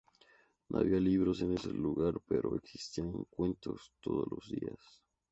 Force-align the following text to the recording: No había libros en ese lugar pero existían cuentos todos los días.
No 0.69 0.79
había 0.79 0.99
libros 0.99 1.41
en 1.41 1.53
ese 1.53 1.69
lugar 1.71 2.15
pero 2.27 2.55
existían 2.55 3.11
cuentos 3.29 3.91
todos 4.01 4.25
los 4.31 4.49
días. 4.49 4.79